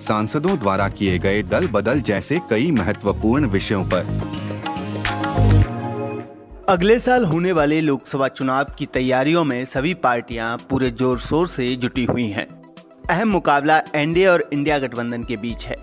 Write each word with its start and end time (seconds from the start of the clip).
सांसदों 0.00 0.58
द्वारा 0.58 0.88
किए 0.88 1.18
गए 1.18 1.42
दल 1.42 1.66
बदल 1.66 2.00
जैसे 2.00 2.38
कई 2.50 2.70
महत्वपूर्ण 2.70 3.46
विषयों 3.46 3.84
पर। 3.84 4.06
अगले 6.68 6.98
साल 6.98 7.24
होने 7.24 7.52
वाले 7.52 7.80
लोकसभा 7.80 8.28
चुनाव 8.28 8.66
की 8.78 8.86
तैयारियों 8.86 9.44
में 9.44 9.64
सभी 9.64 9.94
पार्टियाँ 9.94 10.56
पूरे 10.70 10.90
ज़ोर 10.90 11.18
शोर 11.18 11.48
से 11.48 11.74
जुटी 11.76 12.04
हुई 12.04 12.26
हैं। 12.28 12.46
अहम 13.10 13.28
मुकाबला 13.28 13.82
एनडीए 13.94 14.26
और 14.26 14.48
इंडिया 14.52 14.78
गठबंधन 14.78 15.22
के 15.22 15.36
बीच 15.36 15.66
है। 15.66 15.76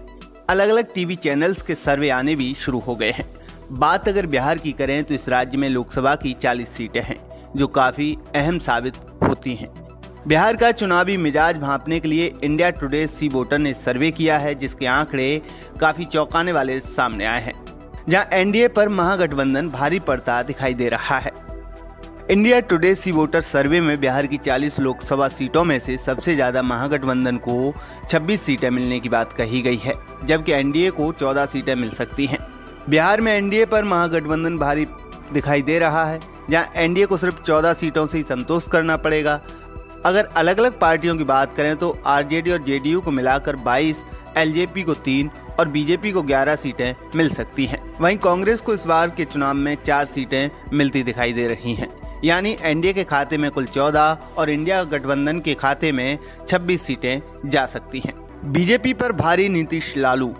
अलग 0.49 0.69
अलग 0.69 0.93
टीवी 0.93 1.15
चैनल्स 1.15 1.61
के 1.61 1.75
सर्वे 1.75 2.09
आने 2.09 2.35
भी 2.35 2.53
शुरू 2.53 2.79
हो 2.79 2.95
गए 2.95 3.11
हैं। 3.11 3.25
बात 3.71 4.07
अगर 4.07 4.25
बिहार 4.25 4.57
की 4.57 4.71
करें 4.71 5.03
तो 5.03 5.13
इस 5.13 5.29
राज्य 5.29 5.57
में 5.57 5.69
लोकसभा 5.69 6.15
की 6.15 6.33
40 6.33 6.69
सीटें 6.69 7.01
हैं, 7.01 7.17
जो 7.55 7.67
काफ़ी 7.67 8.15
अहम 8.35 8.59
साबित 8.59 8.97
होती 9.23 9.55
हैं। 9.55 9.84
बिहार 10.27 10.55
का 10.55 10.71
चुनावी 10.71 11.15
मिजाज 11.17 11.57
भांपने 11.57 11.99
के 11.99 12.07
लिए 12.07 12.31
इंडिया 12.43 12.69
टुडे 12.69 13.05
सी 13.07 13.27
वोटर 13.29 13.57
ने 13.57 13.73
सर्वे 13.73 14.09
किया 14.11 14.37
है, 14.37 14.53
जिसके 14.55 14.85
आंकड़े 14.85 15.41
काफ़ी 15.81 16.05
चौंकाने 16.05 16.51
वाले 16.51 16.79
सामने 16.79 17.25
आए 17.25 17.41
हैं, 17.41 17.53
जहाँ 18.09 18.25
एनडीए 18.33 18.67
पर 18.67 18.89
महागठबंधन 18.89 19.69
भारी 19.69 19.99
पड़ता 19.99 20.41
दिखाई 20.43 20.73
दे 20.73 20.89
रहा 20.89 21.17
है। 21.17 21.31
India 22.31 22.59
Today 22.61 22.93
C 22.95 23.11
voter 23.11 23.41
survey 23.41 23.81
में 23.81 23.99
बिहार 24.01 24.27
की 24.27 24.37
40 24.39 24.79
लोकसभा 24.79 25.27
सीटों 25.27 25.63
में 25.63 25.77
से 25.79 25.97
सबसे 25.97 26.35
ज़्यादा 26.35 26.61
महागठबंधन 26.63 27.37
को 27.39 27.73
26 28.05 28.37
सीटें 28.37 28.69
मिलने 28.69 28.99
की 28.99 29.09
बात 29.09 29.33
कही 29.33 29.61
गई 29.61 29.77
है, 29.77 29.93
जबकि 30.25 30.51
एनडीए 30.51 30.89
को 30.91 31.11
14 31.13 31.45
सीटें 31.45 31.75
मिल 31.75 31.89
सकती 31.91 32.25
हैं। 32.25 32.39
बिहार 32.89 33.21
में 33.21 33.31
एनडीए 33.33 33.65
पर 33.65 33.83
महागठबंधन 33.83 34.57
भारी 34.57 34.87
दिखाई 35.33 35.61
दे 35.61 35.77
रहा 35.79 36.05
है, 36.05 36.19
जहाँ 36.49 36.71
एनडीए 36.75 37.05
को 37.05 37.17
सिर्फ़ 37.17 37.41
14 37.43 37.73
सीटों 37.73 38.05
से 38.07 38.17
ही 38.17 38.23
संतोष 38.23 38.67
करना 38.67 38.97
पड़ेगा 38.97 39.39
अगर 40.05 40.25
अलग 40.37 40.59
अलग 40.59 40.79
पार्टियों 40.79 41.15
की 41.17 41.23
बात 41.23 41.53
करें 41.53 41.75
तो 41.75 41.89
आरजेडी 42.05 42.51
और 42.51 42.63
जेडीयू 42.63 43.01
को 43.01 43.11
मिलाकर 43.11 43.55
22, 43.55 43.97
एलजेपी 44.37 44.83
को 44.83 44.93
तीन 44.93 45.29
और 45.59 45.67
बीजेपी 45.69 46.11
को 46.11 46.21
11 46.21 46.55
सीटें 46.55 46.95
मिल 47.15 47.29
सकती 47.29 47.65
हैं। 47.65 47.81
वहीं 47.99 48.17
कांग्रेस 48.17 48.61
को 48.61 48.73
इस 48.73 48.85
बार 48.85 49.09
के 49.09 49.25
चुनाव 49.25 49.53
में 49.53 49.75
चार 49.85 50.05
सीटें 50.05 50.49
मिलती 50.73 51.03
दिखाई 51.03 51.33
दे 51.33 51.47
रही 51.47 51.73
हैं। 51.73 51.89
यानी 52.23 52.55
एनडीए 52.61 52.93
के 52.93 53.03
खाते 53.03 53.37
में 53.37 53.49
कुल 53.51 53.65
14 53.65 54.17
और 54.37 54.49
इंडिया 54.49 54.83
गठबंधन 54.83 55.39
के 55.39 55.53
खाते 55.53 55.91
में 55.91 56.17
26 56.47 56.81
सीटें 56.81 57.49
जा 57.49 57.65
सकती 57.65 57.99
हैं। 57.99 58.13
बीजेपी 58.51 58.93
पर 58.93 59.11
भारी 59.11 59.49
नीतीश 59.49 59.93
लालू 59.97 60.33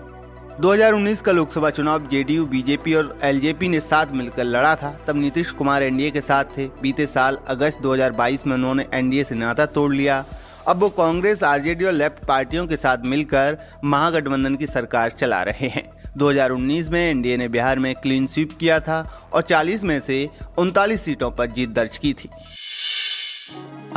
2019 0.62 1.22
का 1.22 1.32
लोकसभा 1.32 1.70
चुनाव 1.70 2.08
जेडीयू, 2.08 2.46
बीजेपी 2.46 2.94
और 2.94 3.20
एलजेपी 3.24 3.68
ने 3.70 3.80
साथ 3.80 4.06
मिलकर 4.12 4.44
लड़ा 4.44 4.76
था, 4.76 5.00
तब 5.08 5.16
नीतीश 5.16 5.52
कुमार 5.52 5.84
एनडीए 5.84 6.12
के 6.12 6.22
साथ 6.22 6.44
थे। 6.58 6.68
बीते 6.82 7.06
साल 7.06 7.38
अगस्त 7.48 7.82
2022 7.82 8.46
में 8.48 8.54
उन्होंने 8.54 8.86
एनडीए 8.94 9.24
से 9.24 9.36
नाता 9.36 9.66
तोड़ 9.66 9.94
लिया। 9.94 10.24
अब 10.68 10.78
वो 10.78 10.90
कांग्रेस, 10.90 11.44
आरजेडी 11.44 11.86
और 11.86 11.92
लेफ़्ट 11.92 12.26
पार्टियों 12.26 12.68
के 12.68 12.78
साथ 12.78 12.98
मिलकर 13.06 13.58
महागठबंधन 13.84 14.56
की 14.56 14.68
सरकार 14.68 15.12
चला 15.12 15.42
रहे 15.44 15.68
हैं। 15.68 15.84
2019 16.18 16.90
में 16.90 17.10
एनडीए 17.10 17.38
ने 17.38 17.48
बिहार 17.48 17.80
में 17.80 17.94
क्लीन 17.96 18.28
स्वीप 18.28 18.52
किया 18.60 18.80
था 18.80 19.30
और 19.34 19.42
40 19.42 19.84
में 19.84 20.00
से 20.00 20.30
उनतालीस 20.58 21.02
सीटों 21.02 21.32
पर 21.32 21.48
जीत 21.48 21.70
दर्ज 21.70 21.98
की 21.98 22.14
थी। 22.14 22.30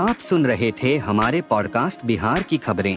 आप 0.01 0.17
सुन 0.17 0.47
रहे 0.47 0.73
थे 0.83 0.97
हमारे 0.97 1.41
पॉडकास्ट 1.41 2.05
बिहार 2.07 2.43
की 2.43 2.59
खबरें। 2.59 2.97